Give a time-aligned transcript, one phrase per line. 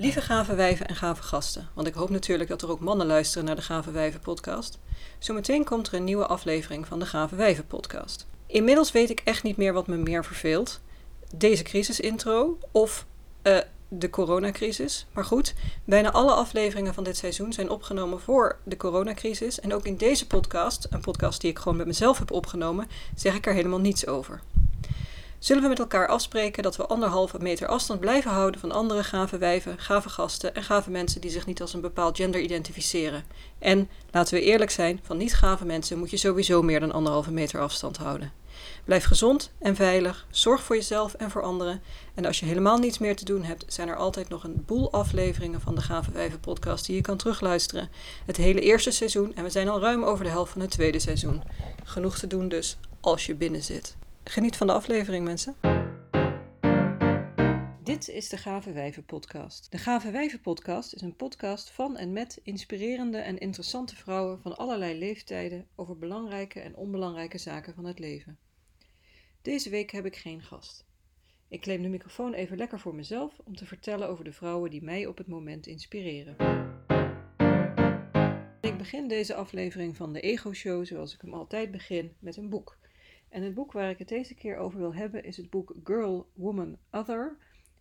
[0.00, 3.44] Lieve gave wijven en gave gasten, want ik hoop natuurlijk dat er ook mannen luisteren
[3.44, 4.78] naar de Gave Wijven podcast.
[5.18, 8.26] Zometeen komt er een nieuwe aflevering van de Gave Wijven podcast.
[8.46, 10.80] Inmiddels weet ik echt niet meer wat me meer verveelt.
[11.34, 13.06] Deze crisisintro of
[13.42, 13.58] uh,
[13.88, 15.06] de coronacrisis.
[15.12, 15.54] Maar goed,
[15.84, 19.60] bijna alle afleveringen van dit seizoen zijn opgenomen voor de coronacrisis.
[19.60, 23.34] En ook in deze podcast, een podcast die ik gewoon met mezelf heb opgenomen, zeg
[23.34, 24.40] ik er helemaal niets over.
[25.38, 29.38] Zullen we met elkaar afspreken dat we anderhalve meter afstand blijven houden van andere gave
[29.38, 33.24] wijven, gave gasten en gave mensen die zich niet als een bepaald gender identificeren?
[33.58, 37.60] En, laten we eerlijk zijn, van niet-gave mensen moet je sowieso meer dan anderhalve meter
[37.60, 38.32] afstand houden.
[38.84, 41.82] Blijf gezond en veilig, zorg voor jezelf en voor anderen.
[42.14, 44.92] En als je helemaal niets meer te doen hebt, zijn er altijd nog een boel
[44.92, 47.90] afleveringen van de Gave Wijven podcast die je kan terugluisteren.
[48.26, 50.98] Het hele eerste seizoen en we zijn al ruim over de helft van het tweede
[50.98, 51.42] seizoen.
[51.84, 53.96] Genoeg te doen dus als je binnen zit.
[54.28, 55.56] Geniet van de aflevering, mensen.
[57.82, 59.70] Dit is de Gave Wijven podcast.
[59.70, 64.56] De Gave Wijven podcast is een podcast van en met inspirerende en interessante vrouwen van
[64.56, 68.38] allerlei leeftijden over belangrijke en onbelangrijke zaken van het leven.
[69.42, 70.86] Deze week heb ik geen gast.
[71.48, 74.82] Ik claim de microfoon even lekker voor mezelf om te vertellen over de vrouwen die
[74.82, 76.36] mij op het moment inspireren.
[78.60, 82.48] Ik begin deze aflevering van de Ego Show zoals ik hem altijd begin met een
[82.48, 82.78] boek.
[83.28, 86.30] En het boek waar ik het deze keer over wil hebben is het boek Girl,
[86.34, 87.36] Woman, Other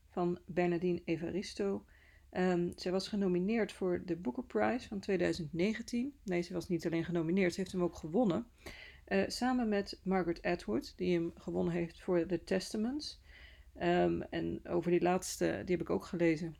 [0.09, 1.85] van Bernadine Evaristo.
[2.31, 6.13] Um, zij was genomineerd voor de Booker Prize van 2019.
[6.23, 8.47] Nee, ze was niet alleen genomineerd, ze heeft hem ook gewonnen.
[9.07, 13.21] Uh, samen met Margaret Atwood, die hem gewonnen heeft voor The Testaments.
[13.81, 16.55] Um, en over die laatste, die heb ik ook gelezen.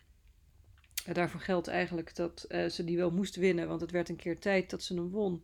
[1.08, 4.16] Uh, daarvoor geldt eigenlijk dat uh, ze die wel moest winnen, want het werd een
[4.16, 5.44] keer tijd dat ze hem won.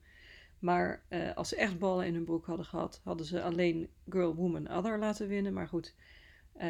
[0.63, 1.03] Maar
[1.35, 4.99] als ze echt ballen in hun broek hadden gehad, hadden ze alleen Girl, Woman, Other
[4.99, 5.53] laten winnen.
[5.53, 5.95] Maar goed,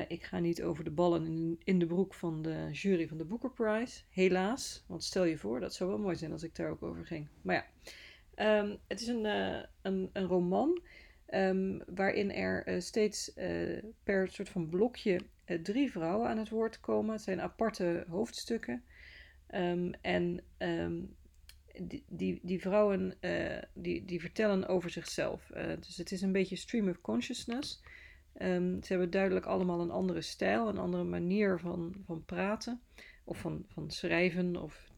[0.07, 3.25] ik ga niet over de ballen in, in, de broek van de jury van de
[3.25, 4.01] Booker Prize.
[4.09, 7.05] Helaas, want stel je voor, dat zou wel mooi zijn als ik daar ook over
[7.05, 7.27] ging.
[7.41, 7.65] Maar ja,
[8.35, 10.81] Um, het is een, uh, een, een, roman
[11.29, 13.33] um, waarin er steeds
[14.03, 15.19] per soort van blokje
[15.63, 17.13] drie vrouwen aan het woord komen.
[17.13, 18.83] Het zijn aparte hoofdstukken.
[19.55, 20.43] Um, en
[21.81, 23.17] die, die, vrouwen
[23.73, 25.51] die, die vertellen over zichzelf.
[25.79, 27.81] dus het is een beetje stream of consciousness.
[28.37, 32.81] ze hebben duidelijk allemaal een andere stijl, een andere manier van, van praten.
[33.25, 34.91] Of van, van schrijven of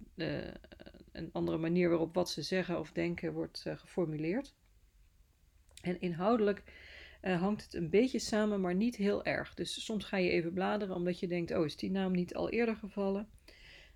[1.12, 4.56] een andere manier waarop wat ze zeggen of denken wordt geformuleerd.
[5.82, 6.64] En inhoudelijk
[7.22, 9.54] hangt het een beetje samen, maar niet heel erg.
[9.54, 12.50] Dus soms ga je even bladeren omdat je denkt: oh, is die naam niet al
[12.50, 13.30] eerder gevallen?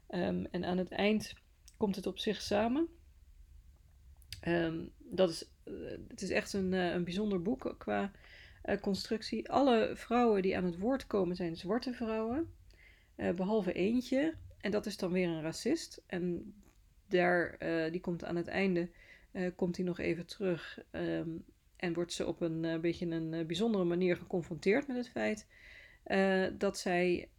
[0.10, 1.34] Um, en aan het eind
[1.80, 2.88] komt het op zich samen.
[4.48, 8.12] Um, dat is, uh, het is echt een, een bijzonder boek qua
[8.82, 9.50] constructie.
[9.50, 12.54] Alle vrouwen die aan het woord komen zijn zwarte vrouwen,
[13.16, 14.36] behalve eentje.
[14.62, 16.02] En dat is dan weer een racist.
[16.06, 16.54] En
[17.08, 17.58] daar,
[17.92, 18.90] die komt aan het einde,
[19.56, 20.80] komt hij nog even terug.
[20.92, 25.48] Um, en wordt ze op een beetje een bijzondere manier geconfronteerd met het feit
[26.58, 27.30] dat zij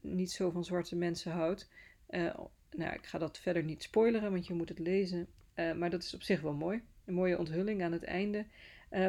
[0.00, 1.70] niet zo van zwarte mensen houdt.
[2.76, 5.26] Nou, ik ga dat verder niet spoileren, want je moet het lezen.
[5.54, 6.82] maar dat is op zich wel mooi.
[7.04, 8.46] Een mooie onthulling aan het einde.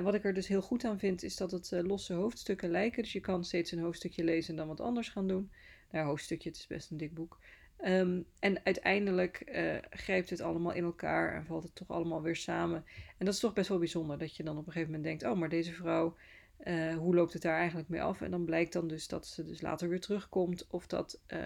[0.03, 3.03] wat ik er dus heel goed aan vind, is dat het losse hoofdstukken lijken.
[3.03, 5.51] Dus je kan steeds een hoofdstukje lezen en dan wat anders gaan doen.
[5.91, 7.39] Nou, hoofdstukje, het is best een dik boek.
[7.85, 9.43] Um, en uiteindelijk
[9.89, 12.83] grijpt het allemaal in elkaar en valt het toch allemaal weer samen.
[13.17, 15.33] En dat is toch best wel bijzonder dat je dan op een gegeven moment denkt:
[15.33, 16.15] oh, maar deze vrouw,
[16.63, 18.21] uh, hoe loopt het daar eigenlijk mee af?
[18.21, 21.39] En dan blijkt dan dus dat ze dus later weer terugkomt, of dat uh,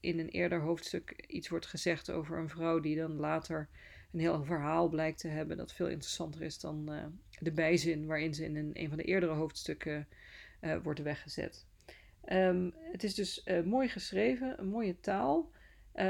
[0.00, 3.68] in een eerder hoofdstuk iets wordt gezegd over een vrouw die dan later
[4.12, 6.90] een heel verhaal blijkt te hebben dat veel interessanter is dan
[7.40, 10.08] de bijzin waarin ze in een, een van de eerdere hoofdstukken
[10.82, 11.66] wordt weggezet.
[12.28, 15.50] Um, het is dus mooi geschreven, een mooie taal.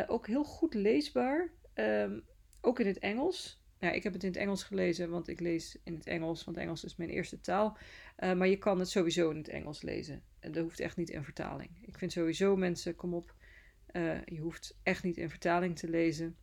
[0.06, 1.50] Ook heel goed leesbaar.
[1.74, 2.24] Um,
[2.60, 3.62] ook in het Engels.
[3.84, 6.56] Ja, ik heb het in het Engels gelezen, want ik lees in het Engels, want
[6.56, 7.78] Engels is mijn eerste taal.
[8.18, 10.22] Uh, maar je kan het sowieso in het Engels lezen.
[10.40, 11.70] En dat hoeft echt niet in vertaling.
[11.80, 13.34] Ik vind sowieso mensen, kom op,
[13.92, 16.36] uh, je hoeft echt niet in vertaling te lezen.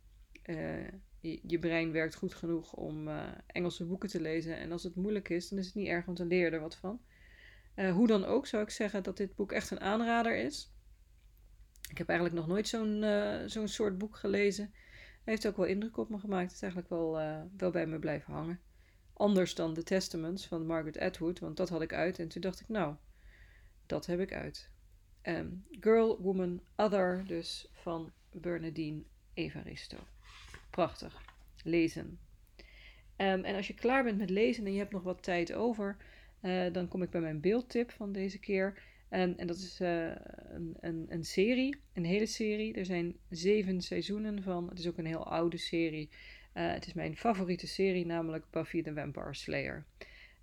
[1.20, 3.08] Je, je, brein werkt goed genoeg om
[3.46, 4.56] Engelse boeken te lezen.
[4.56, 6.76] En als het moeilijk is, dan is het niet erg om te leren er wat
[6.76, 7.00] van.
[7.92, 10.72] hoe dan ook zou ik zeggen dat dit boek echt een aanrader is.
[11.90, 13.04] Ik heb eigenlijk nog nooit zo'n
[13.46, 14.74] zo'n soort boek gelezen.
[15.24, 16.46] Heeft ook wel indruk op me gemaakt.
[16.46, 18.60] Het is eigenlijk wel, uh, wel bij me blijven hangen.
[19.12, 22.18] Anders dan The Testaments van Margaret Atwood, want dat had ik uit.
[22.18, 22.94] En toen dacht ik, nou,
[23.86, 24.70] dat heb ik uit.
[25.22, 29.02] Um, Girl, Woman, Other, dus van Bernadine
[29.34, 29.96] Evaristo.
[30.70, 31.22] Prachtig.
[31.64, 32.18] Lezen.
[33.16, 35.96] Um, en als je klaar bent met lezen en je hebt nog wat tijd over,
[36.40, 38.82] uh, dan kom ik bij mijn beeldtip van deze keer.
[39.12, 42.74] En, dat is een, een, een serie, een hele serie.
[42.74, 44.68] Er zijn zeven seizoenen van.
[44.68, 46.10] Het is ook een heel oude serie.
[46.52, 49.84] het is mijn favoriete serie, namelijk Buffy the Vampire Slayer.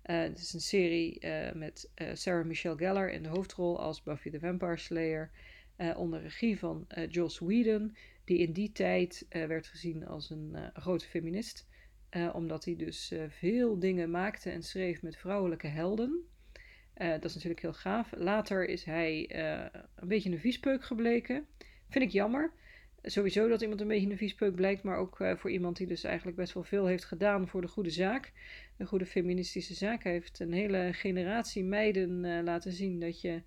[0.02, 4.76] het is een serie met Sarah Michelle Gellar in de hoofdrol als Buffy the Vampire
[4.76, 5.30] Slayer.
[5.96, 11.66] onder regie van Joss Whedon, die in die tijd werd gezien als een grote feminist.
[12.32, 16.29] omdat hij dus veel dingen maakte en schreef met vrouwelijke helden.
[17.00, 18.12] Uh, dat is natuurlijk heel gaaf.
[18.16, 21.46] Later is hij uh, een beetje een viespeuk gebleken.
[21.88, 22.52] Vind ik jammer.
[23.02, 26.04] Sowieso dat iemand een beetje een viespeuk blijkt, maar ook uh, voor iemand die dus
[26.04, 28.32] eigenlijk best wel veel heeft gedaan voor de goede zaak.
[28.76, 30.02] De goede feministische zaak.
[30.02, 33.42] Hij heeft een hele generatie meiden laten zien dat je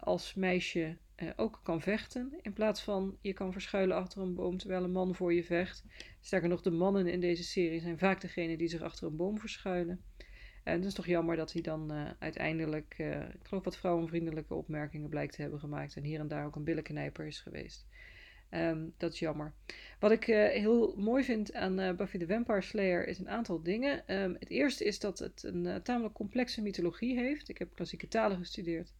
[0.00, 0.96] als meisje
[1.36, 2.38] ook kan vechten.
[2.42, 5.84] In plaats van je kan verschuilen achter een boom terwijl een man voor je vecht.
[6.20, 9.38] Sterker nog, de mannen in deze serie zijn vaak degene die zich achter een boom
[9.38, 10.00] verschuilen.
[10.64, 14.54] En het is toch jammer dat hij dan uh, uiteindelijk, uh, ik geloof wat vrouwenvriendelijke
[14.54, 15.96] opmerkingen blijkt te hebben gemaakt.
[15.96, 17.86] En hier en daar ook een billenknijper is geweest.
[18.50, 19.52] Um, dat is jammer.
[20.00, 24.14] Wat ik uh, heel mooi vind aan Buffy the Vampire Slayer is een aantal dingen.
[24.22, 27.48] Um, het eerste is dat het een tamelijk complexe mythologie heeft.
[27.48, 28.92] Ik heb klassieke talen gestudeerd.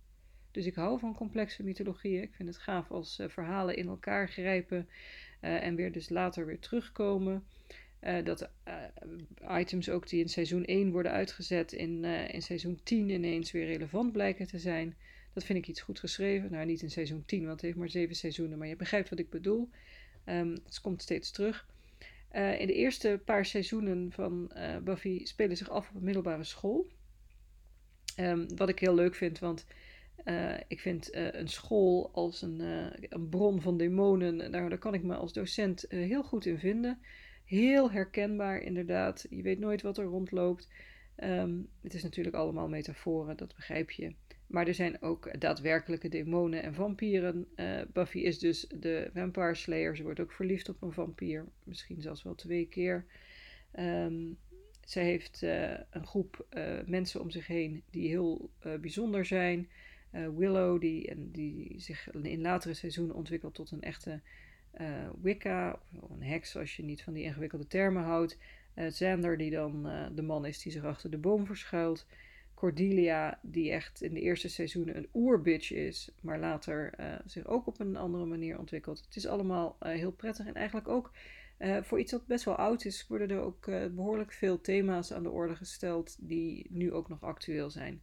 [0.51, 2.23] Dus ik hou van complexe mythologieën.
[2.23, 4.89] Ik vind het gaaf als verhalen in elkaar grijpen
[5.41, 7.47] en weer dus later weer terugkomen.
[8.07, 12.81] Uh, dat uh, items ook die in seizoen 1 worden uitgezet, in, uh, in seizoen
[12.83, 14.97] 10 ineens weer relevant blijken te zijn.
[15.33, 16.51] Dat vind ik iets goed geschreven.
[16.51, 19.19] Nou, niet in seizoen 10, want het heeft maar zeven seizoenen, maar je begrijpt wat
[19.19, 19.69] ik bedoel.
[20.27, 21.67] Um, het komt steeds terug.
[22.33, 24.53] in de eerste paar seizoenen van
[24.83, 26.87] Buffy spelen zich af op een middelbare school.
[28.21, 29.67] Um, wat ik heel leuk vind, want
[30.69, 32.61] ik vind een school als een,
[33.09, 36.99] een bron van demonen, daar kan ik me als docent heel goed in vinden.
[37.45, 39.27] Heel herkenbaar, inderdaad.
[39.31, 40.69] Je weet nooit wat er rondloopt.
[41.17, 44.15] Ehm, het is natuurlijk allemaal metaforen, dat begrijp je.
[44.47, 47.47] Maar er zijn ook daadwerkelijke demonen en vampieren.
[47.57, 49.97] Uh, Buffy is dus de vampire slayer.
[49.97, 51.45] Ze wordt ook verliefd op een vampier.
[51.65, 53.05] Misschien zelfs wel twee keer.
[53.79, 54.39] Um,
[54.85, 58.51] zij heeft uh, een groep uh, mensen om zich heen die heel
[58.81, 59.69] bijzonder zijn.
[60.37, 64.21] Willow, die, en die zich in latere seizoenen ontwikkelt tot een echte
[64.81, 64.87] uh,
[65.23, 65.79] Wicca,
[66.11, 68.39] een heks als je niet van die ingewikkelde termen houdt.
[68.75, 72.07] Uh, Xander, die dan uh, de man is die zich achter de boom verschuilt.
[72.55, 76.95] Cordelia, die echt in de eerste seizoenen een oerbitch is, maar later
[77.27, 79.05] zich ook op een andere manier ontwikkelt.
[79.05, 81.13] Het is allemaal heel prettig en eigenlijk ook
[81.83, 85.31] voor iets dat best wel oud is, worden er ook behoorlijk veel thema's aan de
[85.31, 88.03] orde gesteld die nu ook nog actueel zijn.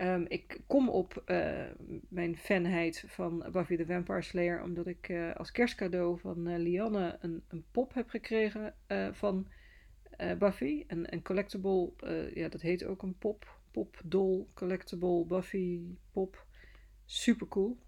[0.00, 1.64] Um, ik kom op uh,
[2.08, 7.16] mijn fanheid van Buffy the Vampire Slayer omdat ik uh, als kerstcadeau van uh, Lianne
[7.20, 8.74] een, een, pop heb gekregen
[9.12, 9.48] van
[10.38, 10.84] Buffy.
[10.86, 11.92] Een, een collectible,
[12.34, 15.80] ja dat heet ook een pop, pop doll, collectible Buffy
[16.12, 16.46] pop.
[17.04, 17.78] Super cool.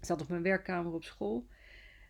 [0.00, 1.46] Zat op mijn werkkamer op school.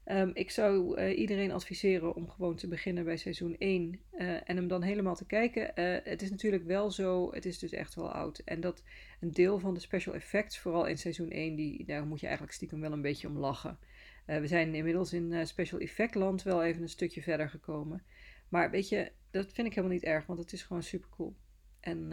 [0.06, 4.40] Um, ik zou uh, iedereen adviseren om gewoon te beginnen bij seizoen 1 uh, eh,
[4.44, 5.62] en hem dan helemaal te kijken.
[5.62, 8.38] Uh, het is natuurlijk wel zo, het is dus echt wel oud.
[8.38, 8.82] En dat
[9.20, 12.56] een deel van de special effects, vooral in seizoen 1, die, daar moet je eigenlijk
[12.56, 13.78] stiekem wel een beetje om lachen.
[14.26, 18.02] we zijn inmiddels in special effect land wel even een stukje verder gekomen.
[18.48, 21.36] Maar weet je, dat vind ik helemaal niet erg, want het is gewoon super cool.
[21.80, 22.10] En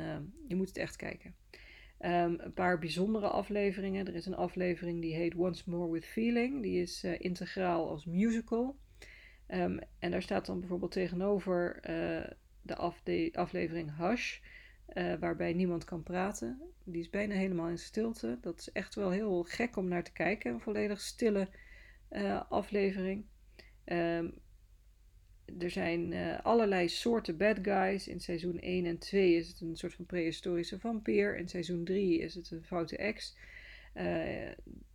[0.48, 1.36] je moet het echt kijken.
[2.06, 4.08] Um, een paar bijzondere afleveringen.
[4.08, 6.62] Er is een aflevering die heet Once More with Feeling.
[6.62, 8.78] Die is uh, integraal als musical.
[9.48, 12.30] Um, en daar staat dan bijvoorbeeld tegenover uh,
[12.62, 14.40] de, af, de, aflevering Hush,
[14.94, 16.62] uh, waarbij niemand kan praten.
[16.84, 18.38] Die is bijna helemaal in stilte.
[18.42, 20.54] Dat is echt wel heel gek om naar te kijken.
[20.54, 21.48] Een volledig stille
[22.50, 23.26] aflevering.
[23.86, 24.42] Um,
[25.60, 28.08] er zijn uh, allerlei soorten bad guys.
[28.08, 31.38] In seizoen 1 en 2 is het een soort van prehistorische vampier.
[31.38, 33.38] In seizoen 3 is het een foute ex.
[33.96, 34.48] Uh,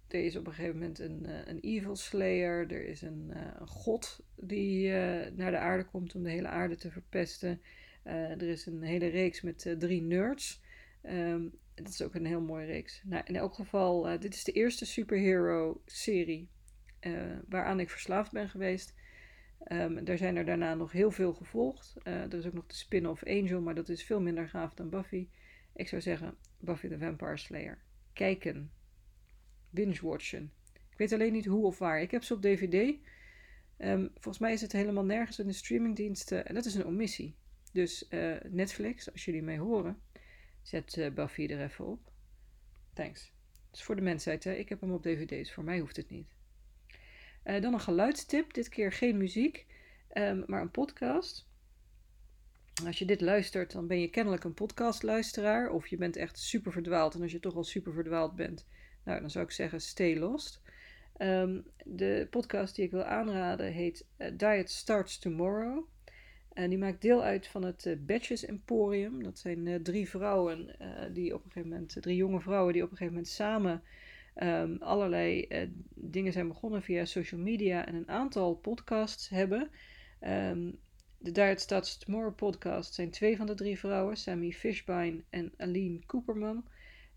[0.08, 2.72] er is op een gegeven moment een, uh, een evil slayer.
[2.72, 4.90] Er is een, een god die
[5.34, 7.60] naar de aarde komt om de hele aarde te verpesten.
[8.02, 10.62] er is een hele reeks met drie nerds.
[11.02, 13.02] Um, dat is ook een heel mooie reeks.
[13.04, 16.48] Nou, in elk geval, dit is de eerste superhero serie
[17.48, 18.94] waaraan ik verslaafd ben geweest.
[19.72, 21.94] Um, er zijn er daarna nog heel veel gevolgd.
[22.04, 24.90] Uh, er is ook nog de spin-off Angel, maar dat is veel minder gaaf dan
[24.90, 25.28] Buffy.
[25.74, 27.78] Ik zou zeggen Buffy the Vampire Slayer.
[28.12, 28.70] Kijken.
[29.70, 30.52] Binge-watchen.
[30.90, 32.00] Ik weet alleen niet hoe of waar.
[32.00, 32.94] Ik heb ze op DVD.
[33.78, 36.46] Um, volgens mij is het helemaal nergens in de streamingdiensten.
[36.46, 37.36] En dat is een omissie.
[37.72, 40.00] Dus uh, Netflix, als jullie mij horen,
[40.62, 42.12] zet uh, Buffy er even op.
[42.92, 43.32] Thanks.
[43.66, 44.52] Het is voor de mensheid, hè?
[44.52, 45.52] Ik heb hem op DVD's.
[45.52, 46.35] Voor mij hoeft het niet.
[47.46, 49.66] Uh, dan een geluidstip, dit keer geen muziek,
[50.12, 51.46] um, maar een podcast.
[52.86, 55.70] Als je dit luistert, dan ben je kennelijk een podcastluisteraar.
[55.70, 57.14] Of je bent echt super verdwaald.
[57.14, 58.66] En als je toch al super verdwaald bent,
[59.04, 60.60] nou, dan zou ik zeggen, stay lost.
[61.16, 65.84] Ehm, de podcast die ik wil aanraden heet uh, Diet Starts Tomorrow.
[66.52, 69.22] En die maakt deel uit van het uh, Batches Emporium.
[69.22, 70.76] Dat zijn drie vrouwen
[71.12, 73.82] die op een gegeven moment, drie jonge vrouwen die op een gegeven moment samen
[74.42, 75.48] um, allerlei
[75.94, 79.70] dingen zijn begonnen via social media en een aantal podcasts hebben.
[80.20, 80.78] Um,
[81.18, 85.98] de Diet Starts Tomorrow podcast zijn twee van de drie vrouwen, Sammy Fishbein en Aline
[86.06, 86.64] Cooperman.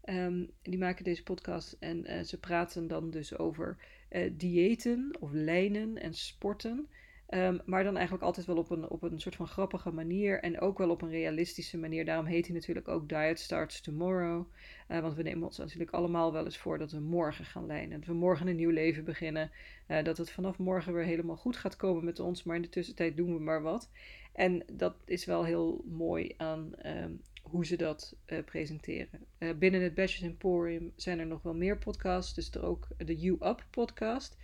[0.03, 3.77] Um, die maken deze podcast en uh, ze praten dan dus over
[4.09, 6.89] uh, diëten of lijnen en sporten.
[7.33, 10.59] Um, maar dan eigenlijk altijd wel op een, op een soort van grappige manier en
[10.59, 12.05] ook wel op een realistische manier.
[12.05, 14.45] Daarom heet hij natuurlijk ook Diet Starts Tomorrow.
[14.87, 17.99] Uh, want we nemen ons natuurlijk allemaal wel eens voor dat we morgen gaan lijnen.
[17.99, 19.51] Dat we morgen een nieuw leven beginnen.
[19.87, 22.43] Uh, dat het vanaf morgen weer helemaal goed gaat komen met ons.
[22.43, 23.89] Maar in de tussentijd doen we maar wat.
[24.33, 29.25] En dat is wel heel mooi aan um, hoe ze dat uh, presenteren.
[29.59, 32.33] binnen het Badges Emporium zijn er nog wel meer podcasts.
[32.33, 34.37] Dus er ook de You Up podcast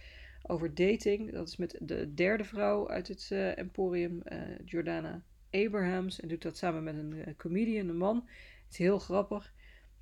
[0.48, 1.32] over dating.
[1.32, 5.22] Dat is met de derde vrouw uit het uh, Emporium, uh, Jordana
[5.52, 6.20] Abrahams.
[6.20, 8.16] En doet dat samen met een uh, comedian, een man.
[8.64, 9.54] Het is heel grappig.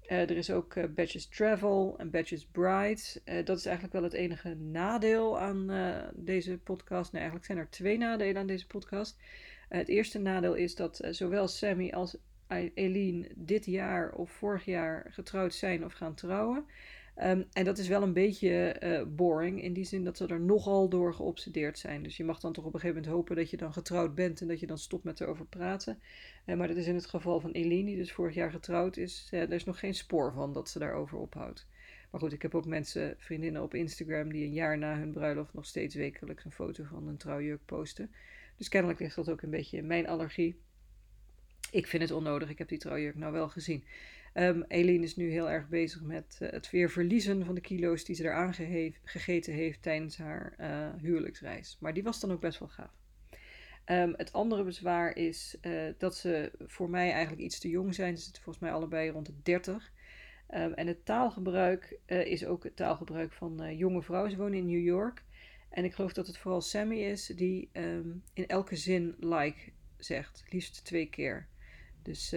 [0.02, 3.20] er is ook Badges Travel en Badges Brides.
[3.44, 5.68] dat is eigenlijk wel het enige nadeel aan
[6.16, 7.12] deze podcast.
[7.12, 9.18] Nee, eigenlijk zijn er twee nadelen aan deze podcast.
[9.70, 15.54] het eerste nadeel is dat zowel Sammy als Eileen dit jaar of vorig jaar getrouwd
[15.54, 16.66] zijn of gaan trouwen.
[17.22, 20.40] Um, en dat is wel een beetje uh, boring in die zin dat ze er
[20.40, 22.04] nogal door geobsedeerd zijn.
[22.04, 24.42] Dus je mag dan toch op een gegeven moment hopen dat je dan getrouwd bent
[24.42, 26.00] en dat je dan stopt met erover praten.
[26.46, 29.30] Uh, maar dat is in het geval van Eline, die dus vorig jaar getrouwd is.
[29.32, 31.68] Uh, er is nog geen spoor van dat ze daarover ophoudt.
[32.12, 35.54] Maar goed, ik heb ook mensen, vriendinnen op Instagram, die een jaar na hun bruiloft
[35.54, 38.12] nog steeds wekelijks een foto van een trouwjurk posten.
[38.58, 40.62] Dus kennelijk ligt dat ook een beetje in mijn allergie.
[41.72, 43.84] Ik vind het onnodig, ik heb die trouwjurk nou wel gezien.
[44.34, 48.04] Um, Eline is nu heel erg bezig met uh, het weer verliezen van de kilo's
[48.04, 48.54] die ze eraan
[49.04, 51.78] gegeten heeft tijdens haar uh, huwelijksreis.
[51.80, 52.92] Maar die was dan ook best wel gaaf.
[53.86, 58.18] Um, het andere bezwaar is uh, dat ze voor mij eigenlijk iets te jong zijn.
[58.18, 59.92] Ze zitten volgens mij allebei rond de 30.
[60.50, 64.32] Um, en het taalgebruik is ook het taalgebruik van jonge vrouwen.
[64.32, 65.24] Ze wonen in New York.
[65.70, 67.70] En ik geloof dat het vooral Sammy is die
[68.34, 70.44] in elke zin like zegt.
[70.50, 71.48] Liefst twee keer.
[72.02, 72.34] Dus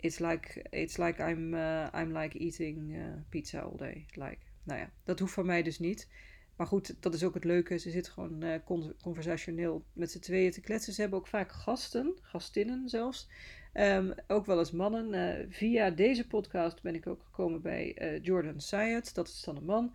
[0.00, 4.06] it's like, it's like I'm, uh, I'm like eating uh, pizza all day.
[4.14, 6.08] Like, nou ja, dat hoeft van mij dus niet.
[6.56, 7.78] Maar goed, dat is ook het leuke.
[7.78, 8.54] Ze zit gewoon uh,
[9.02, 10.92] conversationeel met z'n tweeën te kletsen.
[10.92, 13.28] Ze hebben ook vaak gasten, gastinnen zelfs.
[13.74, 15.14] Um, ook wel eens mannen.
[15.14, 19.14] Uh, via deze podcast ben ik ook gekomen bij uh, Jordan Syed.
[19.14, 19.94] Dat is dan een man.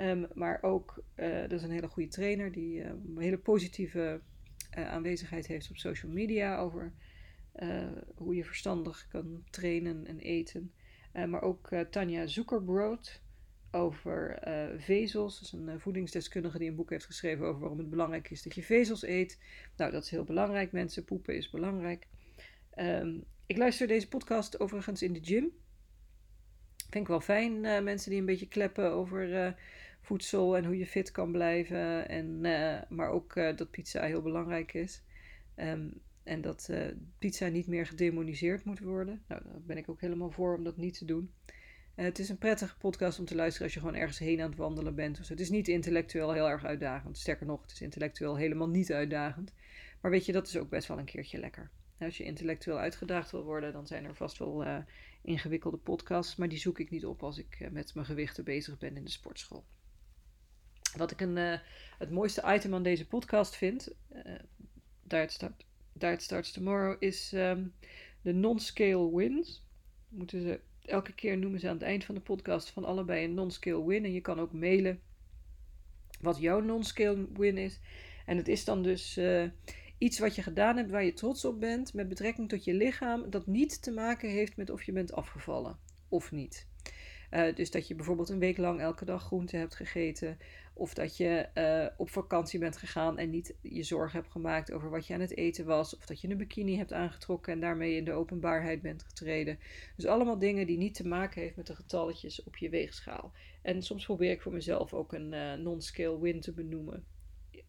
[0.00, 4.20] Um, maar ook, dat is een hele goede trainer die een hele positieve
[4.70, 6.92] aanwezigheid heeft op social media over
[8.14, 10.72] hoe je verstandig kan trainen en eten.
[11.14, 13.20] Uh, maar ook uh, Tanja Zuckerbrood
[13.70, 14.38] over
[14.78, 15.34] vezels.
[15.34, 18.54] Dat is een voedingsdeskundige die een boek heeft geschreven over waarom het belangrijk is dat
[18.54, 19.38] je vezels eet.
[19.76, 21.04] Nou, dat is heel belangrijk, mensen.
[21.04, 22.06] Poepen is belangrijk.
[22.76, 25.52] Um, ik luister deze podcast overigens in de gym.
[26.76, 29.56] Vind ik wel fijn, mensen die een beetje kleppen over
[30.00, 32.08] voedsel en hoe je fit kan blijven.
[32.08, 32.40] En,
[32.88, 35.02] maar ook dat pizza heel belangrijk is.
[35.56, 36.86] Um, en dat uh,
[37.18, 39.22] pizza niet meer gedemoniseerd moet worden.
[39.28, 41.32] Nou, daar ben ik ook helemaal voor om dat niet te doen.
[41.96, 44.48] Uh, het is een prettige podcast om te luisteren als je gewoon ergens heen aan
[44.48, 45.16] het wandelen bent.
[45.16, 47.18] Dus het is niet intellectueel heel erg uitdagend.
[47.18, 49.52] Sterker nog, het is intellectueel helemaal niet uitdagend.
[50.00, 51.70] Maar weet je, dat is ook best wel een keertje lekker.
[51.98, 54.76] Als je intellectueel uitgedaagd wil worden, dan zijn er vast wel uh,
[55.22, 56.36] ingewikkelde podcasts.
[56.36, 59.10] Maar die zoek ik niet op als ik met mijn gewichten bezig ben in de
[59.10, 59.64] sportschool.
[60.96, 61.36] Wat ik een,
[61.98, 63.94] het mooiste item aan deze podcast vind,
[65.02, 67.72] daar staat Diet Starts Tomorrow is um,
[68.22, 69.62] de non-scale wins.
[70.08, 73.34] Moeten ze elke keer noemen ze aan het eind van de podcast van allebei een
[73.34, 74.04] non-scale win.
[74.04, 75.00] En je kan ook mailen
[76.20, 77.80] wat jouw non-scale win is.
[78.26, 79.44] En het is dan dus uh,
[79.98, 83.30] iets wat je gedaan hebt waar je trots op bent met betrekking tot je lichaam,
[83.30, 86.66] dat niet te maken heeft met of je bent afgevallen of niet.
[87.30, 90.38] Uh, dus dat je bijvoorbeeld een week lang elke dag groente hebt gegeten.
[90.74, 94.90] Of dat je uh, op vakantie bent gegaan en niet je zorgen hebt gemaakt over
[94.90, 95.96] wat je aan het eten was.
[95.96, 99.58] Of dat je een bikini hebt aangetrokken en daarmee in de openbaarheid bent getreden.
[99.96, 103.32] Dus allemaal dingen die niet te maken heeft met de getalletjes op je weegschaal.
[103.62, 107.04] En soms probeer ik voor mezelf ook een uh, non-scale win te benoemen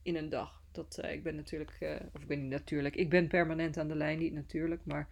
[0.02, 0.62] in een dag.
[0.72, 3.96] Dat, uh, ik ben natuurlijk, of ik ben niet natuurlijk, ik ben permanent aan de
[3.96, 5.08] lijn, niet natuurlijk, maar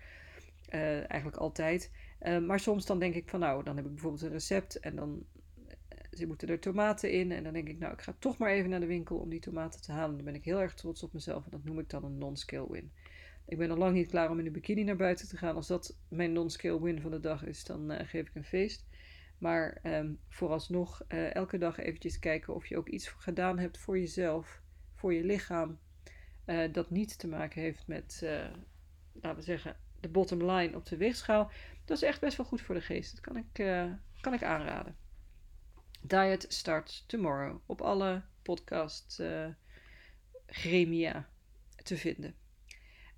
[1.07, 1.91] eigenlijk altijd.
[2.19, 5.25] maar soms dan denk ik van nou, dan heb ik bijvoorbeeld een recept en dan
[6.11, 7.31] ze moeten er tomaten in.
[7.31, 9.39] En dan denk ik, nou, ik ga toch maar even naar de winkel om die
[9.39, 10.15] tomaten te halen.
[10.15, 11.45] Dan ben ik heel erg trots op mezelf.
[11.45, 12.91] En dat noem ik dan een non-scale win.
[13.45, 15.55] Ik ben al lang niet klaar om in een bikini naar buiten te gaan.
[15.55, 18.85] Als dat mijn non-scale win van de dag is, dan geef ik een feest.
[19.37, 24.61] Maar um, vooralsnog elke dag eventjes kijken of je ook iets gedaan hebt voor jezelf,
[24.95, 25.79] voor je lichaam.
[26.71, 28.19] dat niet te maken heeft met,
[29.13, 31.51] laten we zeggen, de bottom line op de weegschaal.
[31.85, 33.11] Dat is echt best wel goed voor de geest.
[33.11, 33.53] Dat kan ik,
[34.21, 34.95] kan ik aanraden.
[36.01, 37.57] Diet starts tomorrow.
[37.65, 39.45] Op alle podcast uh,
[40.45, 41.29] gremia
[41.83, 42.35] te vinden.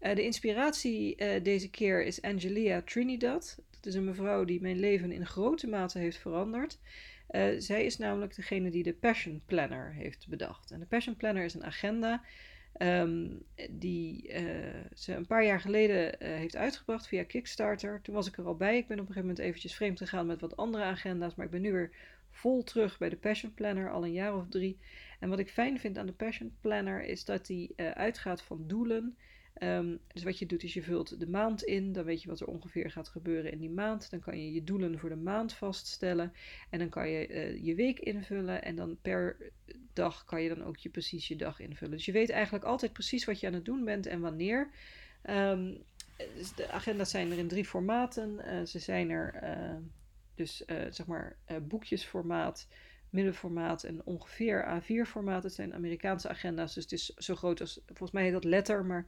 [0.01, 3.61] Uh, de inspiratie uh, deze keer is Angelia Trinidad.
[3.69, 6.79] Dat is een mevrouw die mijn leven in grote mate heeft veranderd.
[7.57, 10.71] zij is namelijk degene die de Passion Planner heeft bedacht.
[10.71, 12.23] En de Passion Planner is een agenda
[12.77, 14.33] um, die
[14.93, 18.01] ze een paar jaar geleden heeft uitgebracht via Kickstarter.
[18.01, 18.77] Toen was ik er al bij.
[18.77, 21.51] Ik ben op een gegeven moment eventjes vreemd gegaan met wat andere agenda's, maar ik
[21.51, 21.91] ben nu weer
[22.33, 24.77] vol terug bij de Passion Planner, al een jaar of drie.
[25.19, 28.67] En wat ik fijn vind aan de Passion Planner is dat die uh, uitgaat van
[28.67, 29.17] doelen.
[29.59, 32.39] Um, dus wat je doet is je vult de maand in, dan weet je wat
[32.39, 34.09] er ongeveer gaat gebeuren in die maand.
[34.09, 36.33] Dan kan je je doelen voor de maand vaststellen
[36.69, 39.37] en dan kan je uh, je week invullen en dan per
[39.93, 41.95] dag kan je dan ook je, precies je dag invullen.
[41.95, 44.69] Dus je weet eigenlijk altijd precies wat je aan het doen bent en wanneer.
[45.29, 45.77] Um,
[46.37, 48.39] dus de agenda's zijn er in drie formaten.
[48.45, 49.43] Uh, ze zijn er
[50.35, 52.67] dus uh, zeg maar uh, boekjesformaat,
[53.09, 55.43] middenformaat en ongeveer A4-formaat.
[55.43, 58.85] Het zijn Amerikaanse agenda's, dus het is zo groot als, volgens mij heet dat letter,
[58.85, 59.05] maar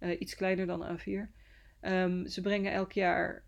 [0.00, 1.06] uh, iets kleiner dan A4.
[1.06, 1.28] Um,
[1.80, 3.42] ehm, ze brengen elk jaar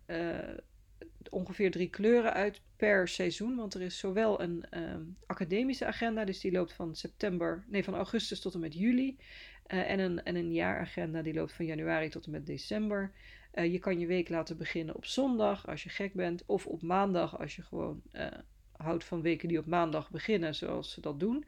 [1.29, 6.39] ongeveer drie kleuren uit per seizoen, want er is zowel een um, academische agenda, dus
[6.39, 9.17] die loopt van september, nee, van augustus tot en met juli.
[9.65, 13.11] en, een, en een jaaragenda die loopt van januari tot en met december.
[13.57, 16.81] Uh, je kan je week laten beginnen op zondag als je gek bent, of op
[16.81, 18.27] maandag als je gewoon uh,
[18.71, 21.45] houdt van weken die op maandag beginnen, zoals ze dat doen.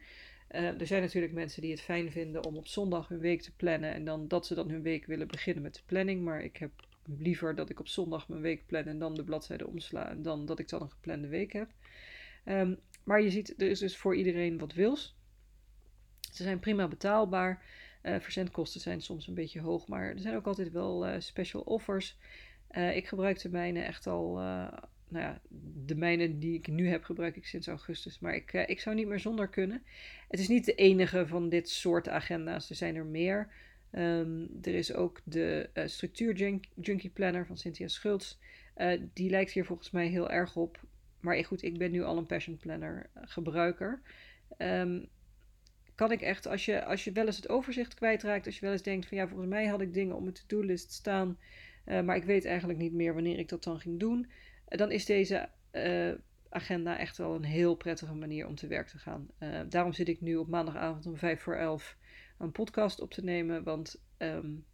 [0.50, 3.54] Uh, er zijn natuurlijk mensen die het fijn vinden om op zondag hun week te
[3.56, 6.22] plannen en dan dat ze dan hun week willen beginnen met de planning.
[6.22, 6.70] Maar ik heb
[7.18, 10.46] liever dat ik op zondag mijn week plan en dan de bladzijde omsla en dan
[10.46, 11.70] dat ik dan een geplande week heb.
[12.44, 15.16] Um, maar je ziet, er is dus voor iedereen wat wils.
[16.32, 17.64] Ze zijn prima betaalbaar.
[18.02, 21.62] Uh, verzendkosten zijn soms een beetje hoog, maar er zijn ook altijd wel uh, special
[21.62, 22.16] offers.
[22.70, 24.34] Uh, ik gebruik de mijne echt al,
[25.08, 25.40] nou ja,
[25.84, 29.06] de mijne die ik nu heb gebruik ik sinds augustus, maar ik, ik zou niet
[29.06, 29.82] meer zonder kunnen.
[30.28, 33.52] Het is niet de enige van dit soort agenda's, er zijn er meer.
[33.92, 38.36] Um, er is ook de structuur junkie planner van Cynthia Schultz.
[39.12, 40.80] die lijkt hier volgens mij heel erg op.
[41.20, 44.00] Maar goed, ik ben nu al een passion planner gebruiker.
[44.58, 45.08] Um,
[46.00, 48.72] kan ik echt, als je, als je wel eens het overzicht kwijtraakt, als je wel
[48.72, 51.38] eens denkt van ja, volgens mij had ik dingen op mijn to-do-list staan,
[51.86, 54.18] uh, maar ik weet eigenlijk niet meer wanneer ik dat dan ging doen,
[54.68, 56.12] uh, dan is deze uh,
[56.48, 59.28] agenda echt wel een heel prettige manier om te werk te gaan.
[59.68, 61.96] daarom zit ik nu op maandagavond om vijf voor elf
[62.38, 64.64] een podcast op te nemen, want um,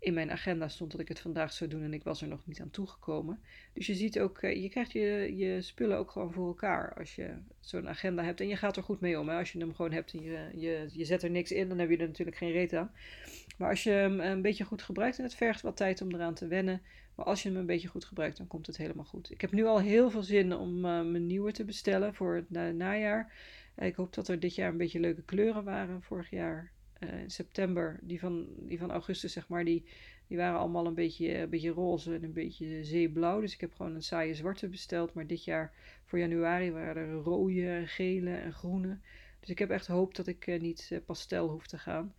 [0.00, 2.46] in mijn agenda stond dat ik het vandaag zou doen en ik was er nog
[2.46, 3.40] niet aan toegekomen.
[3.72, 7.14] Dus je ziet ook, eh, je krijgt je, je spullen ook gewoon voor elkaar als
[7.14, 8.40] je zo'n agenda hebt.
[8.40, 9.28] En je gaat er goed mee om.
[9.28, 9.38] Hè?
[9.38, 11.90] Als je hem gewoon hebt en je, je, je zet er niks in, dan heb
[11.90, 12.92] je er natuurlijk geen reet aan.
[13.58, 16.34] Maar als je hem een beetje goed gebruikt, en het vergt wat tijd om eraan
[16.34, 16.82] te wennen.
[17.14, 19.30] Maar als je hem een beetje goed gebruikt, dan komt het helemaal goed.
[19.30, 22.74] Ik heb nu al heel veel zin om uh, mijn nieuwe te bestellen voor het
[22.74, 23.32] najaar.
[23.76, 26.02] ik hoop dat er dit jaar een beetje leuke kleuren waren.
[26.02, 29.84] Vorig jaar uh, in september, die van, die van augustus, zeg maar, die,
[30.26, 33.40] die waren allemaal een beetje, een beetje roze en een beetje zeeblauw.
[33.40, 35.14] Dus ik heb gewoon een saaie zwarte besteld.
[35.14, 38.98] Maar dit jaar voor januari waren er rode, gele en groene.
[39.40, 42.14] Dus ik heb echt hoop dat ik uh, niet pastel hoef te gaan.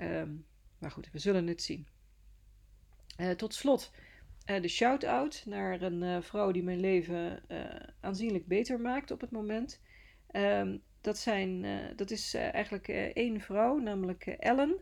[0.00, 0.44] Um,
[0.78, 1.86] maar goed, we zullen het zien.
[3.36, 3.92] tot slot
[4.44, 7.42] de shout-out naar een vrouw die mijn leven
[8.00, 9.80] aanzienlijk beter maakt op het moment.
[10.32, 14.76] Um, dat, zijn, uh, dat is uh, eigenlijk uh, één vrouw, namelijk Ellen.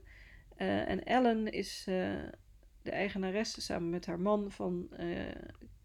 [0.57, 1.83] en Ellen is
[2.83, 4.89] de eigenaresse samen met haar man van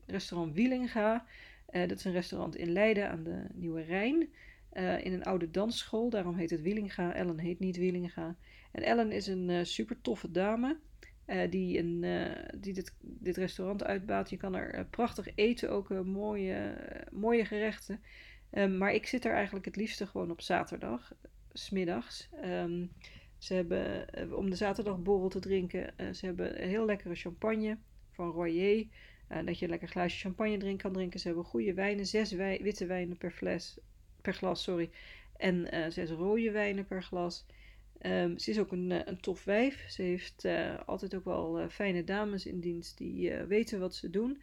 [0.05, 1.25] restaurant Wielinga.
[1.71, 4.29] dat is een restaurant in Leiden aan de Nieuwe Rijn.
[5.03, 7.13] in een oude dansschool, daarom heet het Wielinga.
[7.13, 8.35] Ellen heet niet Wielinga.
[8.71, 10.77] En Ellen is een super toffe dame.
[11.49, 12.05] die een,
[12.57, 14.29] die dit, dit restaurant uitbaat.
[14.29, 16.73] Je kan er prachtig eten, ook mooie,
[17.11, 17.99] mooie gerechten.
[18.51, 21.13] Um, maar ik zit er eigenlijk het liefste gewoon op zaterdag,
[21.53, 22.29] smiddags.
[22.43, 22.91] Um,
[23.39, 27.77] ze hebben, eh, om de zaterdagborrel te drinken, uh, ze hebben heel lekkere champagne
[28.11, 28.87] van Royer.
[29.31, 31.19] Uh, dat je een lekker glaasje champagne drink kan drinken.
[31.19, 33.77] Ze hebben goede wijnen, zes witte wijnen per, fles,
[34.21, 34.89] per glas, sorry.
[35.37, 37.45] En zes rode wijnen per glas.
[38.01, 39.85] Um, ze is ook een, een tof wijf.
[39.89, 40.45] Ze heeft
[40.85, 44.41] altijd ook wel fijne dames in dienst die weten wat ze doen.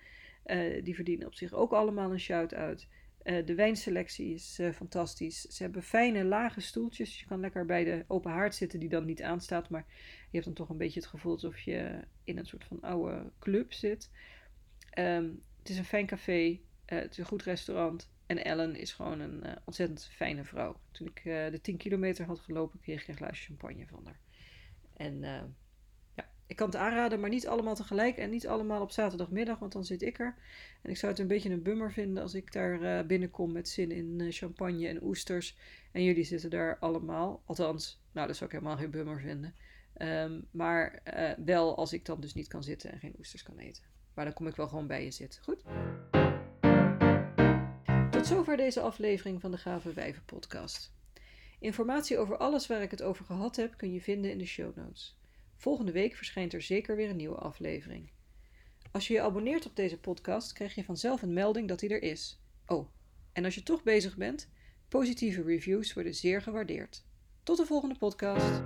[0.83, 2.89] die verdienen op zich ook allemaal een shout-out.
[3.27, 5.41] De wijnselectie is fantastisch.
[5.41, 7.21] Ze hebben fijne lage stoeltjes.
[7.21, 9.69] Je kan lekker bij de open haard zitten die dan niet aanstaat.
[9.69, 9.85] Maar
[10.19, 13.31] je hebt dan toch een beetje het gevoel alsof je in een soort van oude
[13.39, 14.11] club zit.
[14.91, 16.61] Ehm, het is een fijn café.
[16.85, 18.11] het is een goed restaurant.
[18.27, 20.81] En Ellen is gewoon een ontzettend fijne vrouw.
[20.91, 24.21] Toen ik de 10 kilometer had gelopen, kreeg ik een glaasje champagne van haar.
[24.97, 25.25] En
[26.47, 29.85] ik kan het aanraden, maar niet allemaal tegelijk en niet allemaal op zaterdagmiddag, want dan
[29.85, 30.35] zit ik er.
[30.83, 33.69] En ik zou het een beetje een bummer vinden als ik daar uh, binnenkom met
[33.69, 35.57] zin in uh, champagne en oesters.
[35.93, 37.43] En jullie zitten daar allemaal.
[37.45, 39.55] Althans, nou, dat zou ik helemaal geen bummer vinden.
[39.99, 43.59] Um, maar uh, wel als ik dan dus niet kan zitten en geen oesters kan
[43.59, 43.83] eten.
[44.15, 45.43] Maar dan kom ik wel gewoon bij je zitten.
[45.43, 45.63] Goed?
[48.11, 50.95] Tot zover deze aflevering van de Gave Wijven podcast.
[51.59, 54.77] Informatie over alles waar ik het over gehad heb kun je vinden in de show
[54.77, 55.17] notes.
[55.57, 58.11] Volgende week verschijnt er zeker weer een nieuwe aflevering.
[58.91, 62.03] Als je je abonneert op deze podcast, krijg je vanzelf een melding dat hij er
[62.03, 62.41] is.
[62.67, 62.89] Oh,
[63.33, 64.49] en als je toch bezig bent,
[64.89, 67.05] positieve reviews worden zeer gewaardeerd.
[67.43, 68.63] Tot de volgende podcast.